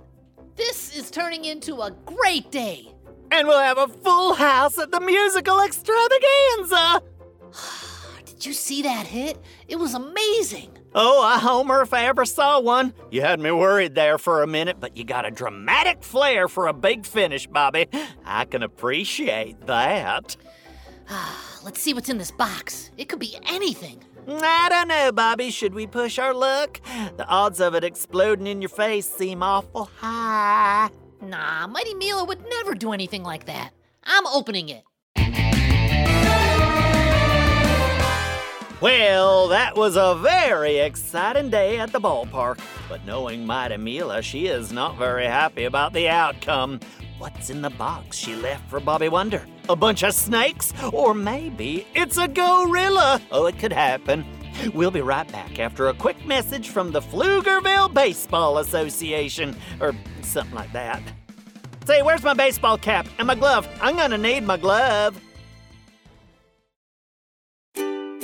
This 0.56 0.96
is 0.96 1.12
turning 1.12 1.46
into 1.46 1.82
a 1.82 1.92
great 2.06 2.50
day. 2.52 2.88
And 3.32 3.48
we'll 3.48 3.60
have 3.60 3.78
a 3.78 3.88
full 3.88 4.34
house 4.36 4.78
at 4.78 4.92
the 4.92 5.02
musical 5.02 5.60
extravaganza. 5.62 7.02
Did 8.26 8.46
you 8.46 8.54
see 8.54 8.82
that 8.84 9.06
hit? 9.08 9.38
It 9.68 9.78
was 9.78 9.94
amazing. 9.94 10.78
Oh, 10.94 11.30
a 11.30 11.38
homer 11.38 11.82
if 11.82 11.94
I 11.94 12.06
ever 12.06 12.24
saw 12.24 12.62
one. 12.62 12.94
You 13.12 13.22
had 13.22 13.42
me 13.42 13.52
worried 13.52 13.96
there 13.96 14.18
for 14.18 14.44
a 14.44 14.48
minute, 14.48 14.78
but 14.80 14.96
you 14.96 15.04
got 15.04 15.26
a 15.26 15.32
dramatic 15.32 16.04
flair 16.04 16.48
for 16.48 16.68
a 16.68 16.74
big 16.74 17.06
finish, 17.06 17.48
Bobby. 17.48 17.88
I 18.24 18.46
can 18.46 18.64
appreciate 18.64 19.68
that. 19.68 20.38
Let's 21.64 21.82
see 21.82 21.94
what's 21.94 22.10
in 22.10 22.18
this 22.18 22.32
box. 22.32 22.92
It 22.98 23.10
could 23.10 23.20
be 23.20 23.36
anything. 23.46 24.02
I 24.28 24.70
don't 24.70 24.88
know, 24.88 25.12
Bobby. 25.12 25.52
Should 25.52 25.74
we 25.74 25.88
push 25.88 26.18
our 26.18 26.34
luck? 26.34 26.82
The 27.18 27.28
odds 27.28 27.60
of 27.60 27.76
it 27.76 27.84
exploding 27.84 28.48
in 28.48 28.62
your 28.62 28.70
face 28.70 29.08
seem 29.08 29.44
awful 29.44 29.90
high. 30.00 30.90
Nah, 31.22 31.68
Mighty 31.68 31.94
Mila 31.94 32.24
would 32.24 32.44
never 32.50 32.74
do 32.74 32.92
anything 32.92 33.24
like 33.24 33.46
that. 33.46 33.72
I'm 34.04 34.28
opening 34.28 34.70
it. 34.70 34.84
Well, 38.82 39.48
that 39.48 39.76
was 39.76 39.96
a 39.96 40.16
very 40.16 40.78
exciting 40.78 41.50
day 41.50 41.80
at 41.80 41.92
the 41.92 42.00
ballpark. 42.00 42.60
But 42.90 43.06
knowing 43.06 43.46
Mighty 43.46 43.78
Mila, 43.78 44.22
she 44.22 44.48
is 44.48 44.72
not 44.72 44.98
very 44.98 45.26
happy 45.26 45.64
about 45.64 45.94
the 45.94 46.10
outcome. 46.10 46.82
What's 47.18 47.50
in 47.50 47.62
the 47.62 47.70
box 47.70 48.18
she 48.18 48.36
left 48.36 48.70
for 48.70 48.82
Bobby 48.82 49.08
Wonder? 49.08 49.46
A 49.70 49.76
bunch 49.76 50.04
of 50.04 50.14
snakes? 50.14 50.74
Or 50.92 51.14
maybe 51.14 51.88
it's 51.96 52.18
a 52.18 52.28
gorilla? 52.28 53.22
Oh, 53.32 53.46
it 53.46 53.58
could 53.58 53.72
happen. 53.72 54.26
We'll 54.74 54.92
be 54.92 55.00
right 55.00 55.30
back 55.32 55.58
after 55.58 55.88
a 55.88 55.94
quick 55.94 56.26
message 56.26 56.70
from 56.70 56.92
the 56.92 57.00
Pflugerville 57.00 57.94
Baseball 57.94 58.58
Association, 58.58 59.56
or 59.80 59.94
something 60.24 60.56
like 60.56 60.74
that. 60.74 61.02
Say, 61.86 62.02
where's 62.02 62.24
my 62.24 62.34
baseball 62.34 62.78
cap 62.78 63.08
and 63.18 63.28
my 63.28 63.36
glove? 63.36 63.66
I'm 63.80 63.96
gonna 63.96 64.18
need 64.18 64.44
my 64.44 64.58
glove. 64.58 65.18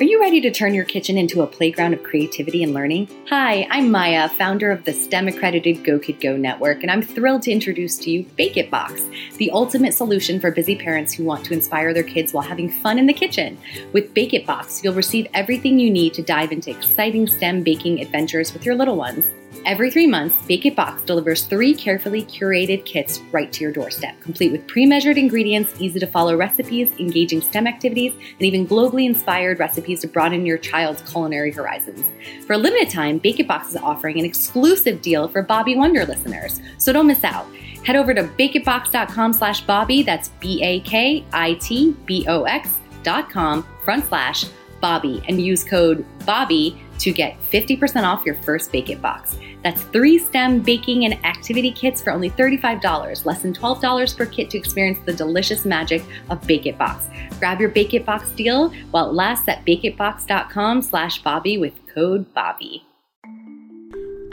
Are 0.02 0.04
you 0.04 0.20
ready 0.20 0.42
to 0.42 0.50
turn 0.50 0.74
your 0.74 0.84
kitchen 0.84 1.16
into 1.16 1.44
a 1.44 1.46
playground 1.46 1.94
of 1.94 2.02
creativity 2.02 2.64
and 2.64 2.74
learning? 2.74 3.08
Hi, 3.30 3.68
I'm 3.70 3.92
Maya, 3.92 4.30
founder 4.30 4.72
of 4.72 4.84
the 4.84 4.94
STEM 4.94 5.28
accredited 5.28 5.84
Go 5.84 6.00
Kid 6.00 6.20
Go 6.20 6.36
network, 6.36 6.82
and 6.82 6.90
I'm 6.90 7.04
thrilled 7.04 7.44
to 7.44 7.52
introduce 7.52 8.00
to 8.00 8.10
you 8.10 8.24
Bake 8.36 8.58
It 8.58 8.72
Box, 8.72 9.06
the 9.38 9.52
ultimate 9.52 9.94
solution 9.94 10.40
for 10.40 10.50
busy 10.50 10.76
parents 10.76 11.14
who 11.14 11.24
want 11.24 11.46
to 11.46 11.54
inspire 11.54 11.94
their 11.94 12.02
kids 12.02 12.34
while 12.34 12.44
having 12.44 12.72
fun 12.82 12.98
in 12.98 13.06
the 13.06 13.14
kitchen. 13.14 13.60
With 13.94 14.12
Bake 14.16 14.34
It 14.34 14.48
Box, 14.48 14.84
you'll 14.84 14.96
receive 14.96 15.28
everything 15.36 15.78
you 15.78 15.92
need 15.92 16.16
to 16.16 16.24
dive 16.24 16.52
into 16.52 16.72
exciting 16.72 17.28
STEM 17.28 17.62
baking 17.62 18.02
adventures 18.02 18.54
with 18.54 18.66
your 18.66 18.74
little 18.74 18.96
ones. 18.96 19.24
Every 19.66 19.92
three 19.92 20.08
months, 20.08 20.36
Bake 20.48 20.66
It 20.66 20.76
Box 20.76 21.04
delivers 21.04 21.44
three 21.44 21.74
carefully 21.74 22.24
curated 22.24 22.86
kits 22.86 23.20
right 23.32 23.52
to 23.54 23.62
your 23.62 23.72
doorstep, 23.72 24.20
complete 24.22 24.52
with 24.52 24.66
pre 24.68 24.86
measured 24.86 25.18
ingredients, 25.18 25.74
easy 25.80 26.00
to 26.00 26.08
follow 26.08 26.36
recipes, 26.36 26.92
engaging 27.00 27.42
STEM 27.42 27.68
activities, 27.68 28.14
and 28.14 28.42
even 28.42 28.68
globally 28.68 29.06
inspired 29.06 29.60
recipes 29.60 30.02
to 30.02 30.08
broaden 30.08 30.46
your 30.46 30.58
child's 30.58 31.02
culinary 31.04 31.52
horizons. 31.52 32.04
For 32.48 32.54
a 32.54 32.58
limited 32.58 32.90
time, 32.90 33.18
Bake 33.20 33.40
It 33.40 33.48
Box 33.48 33.70
is 33.70 33.78
offering 33.78 34.20
an 34.20 34.26
exclusive 34.26 35.02
deal 35.02 35.28
for 35.28 35.42
Bobby 35.42 35.76
Wonder 35.76 36.06
listeners, 36.06 36.60
so 36.78 36.92
don't 36.92 37.08
miss 37.08 37.24
out. 37.24 37.46
Head 37.84 37.96
over 37.96 38.14
to 38.14 38.24
bakeitbox.com 38.24 39.34
slash 39.34 39.62
Bobby, 39.62 40.04
that's 40.04 40.30
B 40.40 40.64
A 40.64 40.80
K 40.82 41.26
I 41.34 41.56
T 41.56 41.96
B 42.06 42.26
O 42.28 42.44
X 42.44 42.76
dot 43.04 43.30
com 43.30 43.66
front 43.84 44.06
slash 44.06 44.46
Bobby, 44.80 45.24
and 45.28 45.42
use 45.42 45.64
code 45.64 46.06
Bobby 46.26 46.82
to 47.02 47.12
get 47.12 47.38
50% 47.52 48.04
off 48.04 48.26
your 48.26 48.36
first 48.36 48.72
Bake 48.72 48.90
It 48.90 49.02
box. 49.02 49.38
That's 49.64 49.82
three 49.84 50.18
STEM 50.18 50.62
baking 50.62 51.06
and 51.06 51.24
activity 51.26 51.72
kits 51.72 52.02
for 52.02 52.12
only 52.12 52.30
$35, 52.32 53.26
less 53.26 53.42
than 53.42 53.54
$12 53.54 54.18
per 54.18 54.26
kit 54.26 54.50
to 54.52 54.58
experience 54.58 55.00
the 55.06 55.14
delicious 55.14 55.66
magic 55.66 56.04
of 56.30 56.46
Bake 56.48 56.66
It 56.66 56.78
Box. 56.78 57.08
Grab 57.40 57.60
your 57.60 57.70
Bake 57.70 57.94
It 57.94 58.06
Box 58.06 58.32
deal 58.32 58.70
while 58.92 59.10
it 59.10 59.14
lasts 59.14 59.48
at 59.48 59.66
bakeitbox.com 59.66 60.82
slash 60.82 61.22
Bobby 61.22 61.58
with 61.58 61.74
code 61.94 62.32
Bobby. 62.34 62.86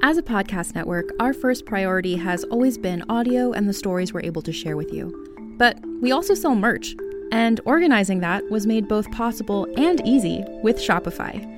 As 0.01 0.17
a 0.17 0.23
podcast 0.23 0.75
network, 0.75 1.11
our 1.19 1.33
first 1.33 1.67
priority 1.67 2.17
has 2.17 2.45
always 2.45 2.79
been 2.79 3.03
audio 3.09 3.53
and 3.53 3.69
the 3.69 3.73
stories 3.73 4.13
we're 4.13 4.23
able 4.23 4.43
to 4.43 4.53
share 4.53 4.77
with 4.77 4.93
you. 4.93 5.13
But 5.59 5.77
we 6.01 6.13
also 6.13 6.35
sell 6.35 6.55
merch, 6.55 6.95
and 7.33 7.61
organizing 7.65 8.21
that 8.21 8.49
was 8.49 8.67
made 8.67 8.89
both 8.89 9.11
possible 9.11 9.67
and 9.77 10.01
easy 10.07 10.45
with 10.63 10.79
Shopify. 10.79 11.58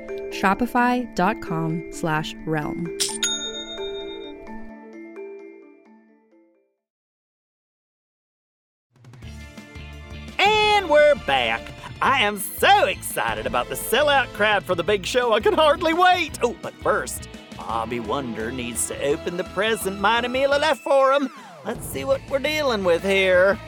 Shopify.com 0.31 1.91
slash 1.91 2.35
realm. 2.45 2.97
And 10.39 10.89
we're 10.89 11.15
back. 11.27 11.61
I 12.01 12.21
am 12.21 12.39
so 12.39 12.85
excited 12.85 13.45
about 13.45 13.69
the 13.69 13.75
sellout 13.75 14.27
crowd 14.33 14.63
for 14.63 14.73
the 14.73 14.83
big 14.83 15.05
show. 15.05 15.33
I 15.33 15.39
can 15.39 15.53
hardly 15.53 15.93
wait. 15.93 16.39
Oh, 16.41 16.55
but 16.61 16.73
first, 16.75 17.29
Bobby 17.55 17.99
Wonder 17.99 18.51
needs 18.51 18.87
to 18.87 18.99
open 19.03 19.37
the 19.37 19.43
present 19.43 19.99
Mighty 19.99 20.27
Mila 20.27 20.55
left 20.55 20.81
for 20.81 21.13
him. 21.13 21.29
Let's 21.63 21.85
see 21.85 22.03
what 22.05 22.21
we're 22.27 22.39
dealing 22.39 22.83
with 22.83 23.03
here. 23.03 23.59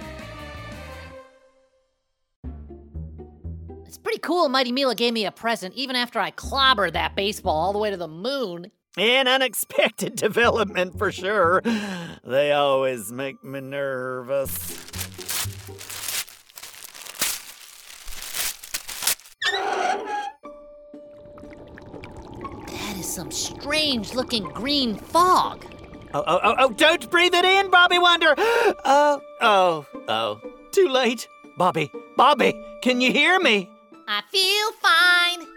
Pretty 4.03 4.19
cool 4.19 4.49
Mighty 4.49 4.71
Mila 4.71 4.95
gave 4.95 5.13
me 5.13 5.25
a 5.25 5.31
present 5.31 5.73
even 5.75 5.95
after 5.95 6.19
I 6.19 6.31
clobbered 6.31 6.93
that 6.93 7.15
baseball 7.15 7.55
all 7.55 7.73
the 7.73 7.79
way 7.79 7.89
to 7.89 7.97
the 7.97 8.07
moon. 8.07 8.71
An 8.97 9.27
unexpected 9.27 10.15
development 10.17 10.97
for 10.97 11.11
sure. 11.11 11.61
They 12.23 12.51
always 12.51 13.11
make 13.11 13.43
me 13.43 13.59
nervous. 13.59 14.77
That 22.67 22.97
is 22.97 23.11
some 23.11 23.31
strange 23.31 24.13
looking 24.13 24.43
green 24.43 24.95
fog. 24.95 25.65
Oh, 26.13 26.23
oh, 26.27 26.39
oh, 26.43 26.55
oh, 26.59 26.69
don't 26.69 27.09
breathe 27.09 27.33
it 27.33 27.45
in, 27.45 27.71
Bobby 27.71 27.97
Wonder. 27.97 28.35
Oh, 28.37 29.21
oh, 29.41 29.85
oh. 30.07 30.39
Too 30.71 30.87
late. 30.87 31.27
Bobby, 31.57 31.91
Bobby, 32.15 32.53
can 32.83 33.01
you 33.01 33.11
hear 33.11 33.39
me? 33.39 33.69
I 34.07 34.21
feel 34.29 34.71
fine. 34.81 35.47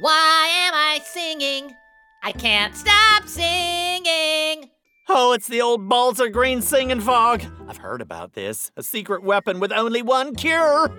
Why 0.00 0.48
am 0.66 0.74
I 0.74 1.00
singing? 1.04 1.74
I 2.22 2.32
can't 2.32 2.74
stop 2.74 3.28
singing. 3.28 4.70
Oh, 5.08 5.32
it's 5.32 5.46
the 5.46 5.60
old 5.60 5.88
Balzer 5.88 6.28
Green 6.28 6.60
singing 6.60 7.00
fog. 7.00 7.44
I've 7.68 7.76
heard 7.76 8.00
about 8.00 8.32
this. 8.32 8.72
A 8.76 8.82
secret 8.82 9.22
weapon 9.22 9.60
with 9.60 9.70
only 9.70 10.02
one 10.02 10.34
cure. 10.34 10.90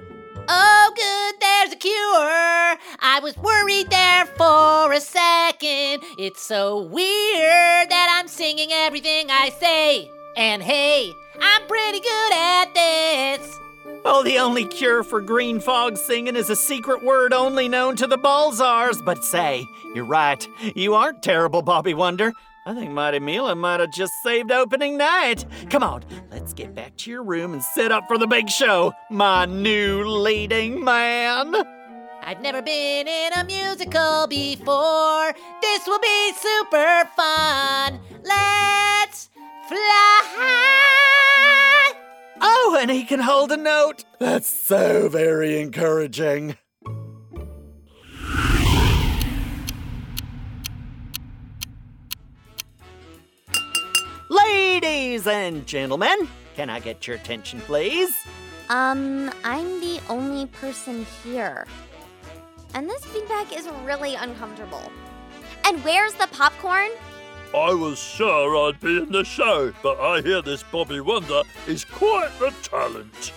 Oh, 0.48 0.92
good, 0.96 1.42
there's 1.42 1.74
a 1.74 1.76
cure. 1.76 2.78
I 3.02 3.20
was 3.22 3.36
worried 3.38 3.90
there 3.90 4.26
for 4.28 4.94
a 4.94 5.02
second. 5.02 6.04
It's 6.20 6.42
so 6.42 6.84
weird 6.84 7.90
that 7.90 8.18
I'm 8.18 8.28
singing 8.28 8.70
everything 8.72 9.28
I 9.30 9.50
say. 9.50 10.10
And 10.38 10.62
hey, 10.62 11.12
I'm 11.42 11.68
pretty 11.68 12.00
good 12.00 12.34
at 12.34 12.74
this. 12.74 13.60
Oh, 14.08 14.22
the 14.24 14.38
only 14.38 14.66
cure 14.66 15.04
for 15.04 15.20
green 15.20 15.60
fog 15.60 15.98
singing 15.98 16.36
is 16.36 16.52
a 16.52 16.56
secret 16.56 17.04
word 17.04 17.34
only 17.34 17.68
known 17.68 17.96
to 17.96 18.06
the 18.06 18.20
Balzars. 18.20 19.04
But 19.04 19.26
say, 19.26 19.66
you're 19.96 20.06
right. 20.06 20.48
You 20.76 20.94
aren't 20.94 21.24
terrible, 21.24 21.64
Bobby 21.64 21.96
Wonder. 21.96 22.32
I 22.68 22.76
think 22.76 22.92
Mighty 22.92 23.20
Mila 23.20 23.56
might 23.56 23.80
have 23.80 23.92
just 23.92 24.14
saved 24.24 24.52
opening 24.52 24.96
night. 24.96 25.46
Come 25.72 25.82
on, 25.82 26.04
let's 26.30 26.54
get 26.54 26.76
back 26.76 26.96
to 26.98 27.10
your 27.10 27.24
room 27.24 27.54
and 27.54 27.64
set 27.64 27.92
up 27.92 28.08
for 28.08 28.20
the 28.20 28.28
big 28.28 28.48
show, 28.48 28.94
my 29.10 29.46
new 29.46 30.06
leading 30.06 30.84
man. 30.84 31.56
I've 32.22 32.42
never 32.42 32.62
been 32.62 33.08
in 33.08 33.34
a 33.34 33.44
musical 33.44 34.28
before. 34.28 35.34
This 35.62 35.88
will 35.88 36.00
be 36.00 36.32
super 36.34 37.10
fun. 37.16 38.00
Let's 38.24 39.30
fly. 39.68 41.25
Oh, 42.48 42.78
and 42.80 42.92
he 42.92 43.04
can 43.04 43.22
hold 43.22 43.52
a 43.52 43.58
note. 43.58 44.06
That's 44.20 44.48
so 44.48 45.10
very 45.10 45.60
encouraging. 45.60 46.58
Ladies 54.30 55.26
and 55.26 55.66
gentlemen, 55.66 56.28
can 56.56 56.70
I 56.70 56.80
get 56.80 57.08
your 57.08 57.16
attention, 57.16 57.62
please? 57.62 58.16
Um, 58.70 59.32
I'm 59.44 59.80
the 59.80 60.00
only 60.08 60.46
person 60.46 61.04
here. 61.24 61.66
And 62.76 62.88
this 62.88 63.04
feedback 63.06 63.58
is 63.58 63.68
really 63.86 64.14
uncomfortable. 64.14 64.92
And 65.66 65.84
where's 65.84 66.14
the 66.14 66.28
popcorn? 66.28 66.92
I 67.54 67.74
was 67.74 68.00
sure 68.00 68.68
I'd 68.68 68.80
be 68.80 68.98
in 68.98 69.12
the 69.12 69.24
show, 69.24 69.74
but 69.84 70.00
I 70.00 70.22
hear 70.22 70.42
this 70.42 70.64
Bobby 70.64 71.00
Wonder 71.00 71.44
is 71.68 71.86
quite 71.86 72.32
the 72.40 72.54
talent. 72.62 73.34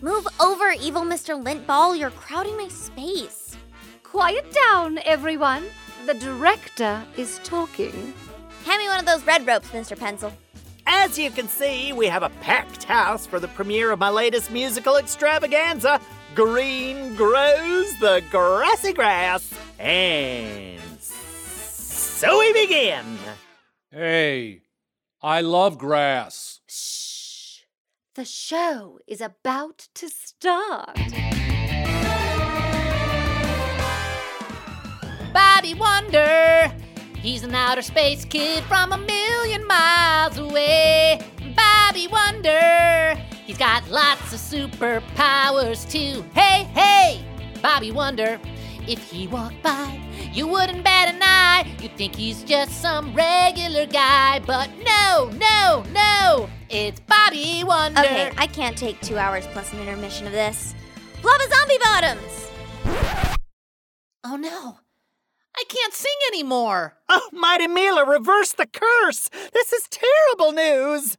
Move 0.00 0.26
over, 0.40 0.72
evil 0.80 1.02
Mr. 1.02 1.42
Lintball. 1.42 1.98
You're 1.98 2.10
crowding 2.10 2.56
my 2.56 2.68
space. 2.68 3.56
Quiet 4.02 4.50
down, 4.52 4.98
everyone. 5.04 5.64
The 6.06 6.14
director 6.14 7.04
is 7.16 7.40
talking. 7.44 8.14
Hand 8.64 8.78
me 8.80 8.88
one 8.88 8.98
of 8.98 9.06
those 9.06 9.24
red 9.24 9.46
ropes, 9.46 9.68
Mr. 9.68 9.98
Pencil. 9.98 10.32
As 10.86 11.18
you 11.18 11.30
can 11.30 11.46
see, 11.46 11.92
we 11.92 12.06
have 12.06 12.22
a 12.22 12.30
packed 12.40 12.84
house 12.84 13.26
for 13.26 13.38
the 13.38 13.48
premiere 13.48 13.92
of 13.92 13.98
my 13.98 14.08
latest 14.08 14.50
musical 14.50 14.96
extravaganza, 14.96 16.00
green 16.34 17.14
grows 17.14 17.96
the 17.98 18.22
grassy 18.30 18.92
grass. 18.92 19.52
And 19.78 20.80
so 21.00 22.38
we 22.38 22.52
begin. 22.52 23.04
Hey, 23.92 24.62
I 25.20 25.40
love 25.40 25.76
grass. 25.76 26.60
Shh. 26.68 27.62
The 28.14 28.24
show 28.24 29.00
is 29.08 29.20
about 29.20 29.88
to 29.96 30.08
start. 30.08 30.96
Bobby 35.34 35.74
Wonder. 35.74 36.72
He's 37.16 37.42
an 37.42 37.52
outer 37.52 37.82
space 37.82 38.24
kid 38.24 38.62
from 38.64 38.92
a 38.92 38.98
million 38.98 39.66
miles 39.66 40.38
away. 40.38 41.20
Bobby 41.56 42.06
Wonder. 42.06 43.16
He's 43.44 43.58
got 43.58 43.90
lots 43.90 44.32
of 44.32 44.38
superpowers 44.38 45.90
too. 45.90 46.24
Hey, 46.32 46.62
hey, 46.74 47.24
Bobby 47.60 47.90
Wonder. 47.90 48.38
If 48.86 49.10
he 49.10 49.26
walked 49.26 49.60
by, 49.64 50.00
you 50.32 50.46
wouldn't 50.46 50.84
bat 50.84 51.14
an 51.14 51.20
eye. 51.22 51.74
You'd 51.80 51.96
think 51.96 52.14
he's 52.14 52.42
just 52.44 52.80
some 52.80 53.14
regular 53.14 53.86
guy. 53.86 54.40
But 54.40 54.70
no, 54.84 55.30
no, 55.36 55.84
no. 55.92 56.48
It's 56.68 57.00
Bobby 57.00 57.62
Wonder. 57.64 58.00
Okay, 58.00 58.32
I 58.36 58.46
can't 58.46 58.76
take 58.76 59.00
two 59.00 59.18
hours 59.18 59.46
plus 59.48 59.72
an 59.72 59.80
intermission 59.80 60.26
of 60.26 60.32
this. 60.32 60.74
Flubba 61.22 61.48
Zombie 61.50 61.78
Bottoms! 61.82 62.50
Oh 64.24 64.36
no. 64.36 64.78
I 65.56 65.64
can't 65.68 65.92
sing 65.92 66.14
anymore. 66.28 66.96
Oh, 67.08 67.28
Mighty 67.32 67.66
Mila 67.66 68.08
reverse 68.08 68.52
the 68.52 68.66
curse. 68.66 69.28
This 69.52 69.72
is 69.72 69.88
terrible 69.90 70.52
news. 70.52 71.18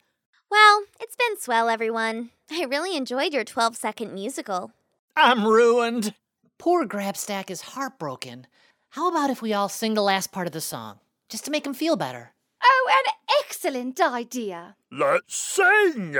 Well, 0.49 0.83
it's 0.99 1.15
been 1.15 1.37
swell, 1.37 1.69
everyone. 1.69 2.29
I 2.51 2.63
really 2.63 2.95
enjoyed 2.97 3.33
your 3.33 3.43
12 3.43 3.75
second 3.75 4.13
musical. 4.13 4.71
I'm 5.15 5.45
ruined. 5.45 6.13
Poor 6.57 6.85
Grabstack 6.85 7.49
is 7.51 7.61
heartbroken. 7.61 8.47
How 8.91 9.07
about 9.07 9.29
if 9.29 9.41
we 9.41 9.53
all 9.53 9.69
sing 9.69 9.93
the 9.93 10.01
last 10.01 10.33
part 10.33 10.47
of 10.47 10.53
the 10.53 10.59
song, 10.59 10.99
just 11.29 11.45
to 11.45 11.51
make 11.51 11.65
him 11.65 11.73
feel 11.73 11.95
better? 11.95 12.33
Oh, 12.61 12.91
an 12.91 13.13
excellent 13.39 14.01
idea. 14.01 14.75
Let's 14.91 15.33
sing. 15.33 16.17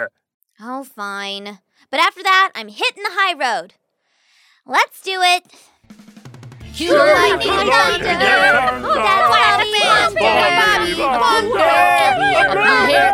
Oh, 0.57 0.85
fine. 0.85 1.59
But 1.89 1.99
after 1.99 2.23
that, 2.23 2.51
I'm 2.55 2.69
hitting 2.69 3.03
the 3.03 3.09
high 3.11 3.33
road. 3.33 3.73
Let's 4.65 5.01
do 5.01 5.19
it. 5.21 5.47
Cue 6.73 6.87
the 6.87 6.95
lightning 6.95 7.49
thunder. 7.49 8.07
Oh, 8.87 8.95
that's 8.95 9.27
Bobby 9.35 10.15
Bobby 10.15 10.95
Wonder. 10.95 11.59
Wonder. 11.59 12.87
Here 12.87 13.11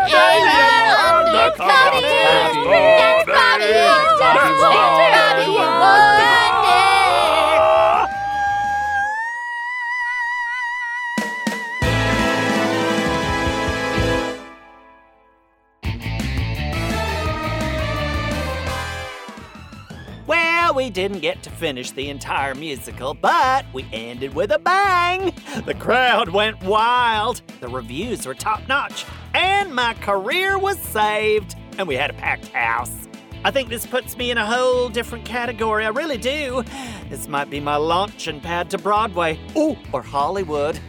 didn't 20.97 21.19
get 21.19 21.43
to 21.43 21.51
finish 21.51 21.91
the 21.91 22.09
entire 22.09 22.55
musical, 22.55 23.13
but 23.13 23.67
we 23.71 23.85
ended 23.93 24.33
with 24.33 24.51
a 24.51 24.57
bang. 24.57 25.31
The 25.67 25.75
crowd 25.75 26.29
went 26.29 26.59
wild, 26.63 27.43
the 27.59 27.67
reviews 27.67 28.25
were 28.25 28.33
top 28.33 28.67
notch, 28.67 29.05
and 29.35 29.75
my 29.75 29.93
career 29.93 30.57
was 30.57 30.79
saved. 30.79 31.55
And 31.77 31.87
we 31.87 31.93
had 31.93 32.09
a 32.09 32.13
packed 32.13 32.47
house. 32.47 33.07
I 33.45 33.51
think 33.51 33.69
this 33.69 33.85
puts 33.85 34.17
me 34.17 34.31
in 34.31 34.39
a 34.39 34.45
whole 34.47 34.89
different 34.89 35.23
category. 35.23 35.85
I 35.85 35.89
really 35.89 36.17
do. 36.17 36.63
This 37.09 37.27
might 37.27 37.51
be 37.51 37.59
my 37.59 37.75
launching 37.75 38.41
pad 38.41 38.71
to 38.71 38.79
Broadway. 38.79 39.39
Ooh, 39.55 39.77
or 39.93 40.01
Hollywood. 40.01 40.79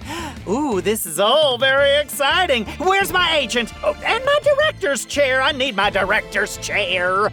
Ooh, 0.48 0.80
this 0.80 1.04
is 1.04 1.20
all 1.20 1.58
very 1.58 2.00
exciting. 2.00 2.64
Where's 2.78 3.12
my 3.12 3.36
agent? 3.36 3.74
Oh, 3.84 3.92
and 4.02 4.24
my 4.24 4.38
director's 4.42 5.04
chair. 5.04 5.42
I 5.42 5.52
need 5.52 5.76
my 5.76 5.90
director's 5.90 6.56
chair. 6.56 7.30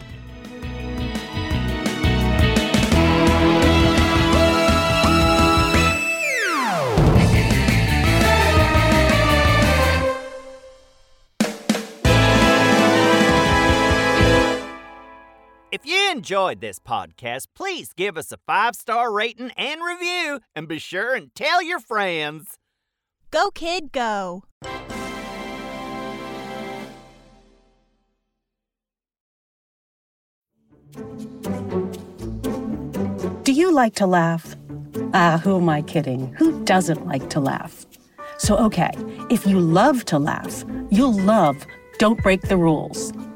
Enjoyed 16.15 16.61
this 16.61 16.79
podcast, 16.79 17.47
please 17.53 17.91
give 17.91 18.17
us 18.17 18.31
a 18.31 18.37
five 18.47 18.73
star 18.73 19.11
rating 19.11 19.51
and 19.57 19.81
review, 19.83 20.39
and 20.55 20.65
be 20.65 20.79
sure 20.79 21.13
and 21.13 21.35
tell 21.35 21.61
your 21.61 21.79
friends. 21.79 22.57
Go, 23.31 23.51
kid, 23.51 23.91
go. 23.91 24.43
Do 33.43 33.51
you 33.51 33.73
like 33.73 33.95
to 33.95 34.07
laugh? 34.07 34.55
Ah, 35.13 35.41
who 35.43 35.57
am 35.57 35.67
I 35.67 35.81
kidding? 35.81 36.33
Who 36.37 36.63
doesn't 36.63 37.05
like 37.05 37.29
to 37.31 37.41
laugh? 37.41 37.85
So, 38.37 38.55
okay, 38.57 38.91
if 39.29 39.45
you 39.45 39.59
love 39.59 40.05
to 40.05 40.17
laugh, 40.17 40.63
you'll 40.89 41.19
love 41.19 41.57
Don't 41.99 42.21
Break 42.23 42.43
the 42.43 42.57
Rules. 42.57 43.11